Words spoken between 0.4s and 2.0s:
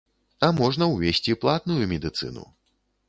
А можна увесці платную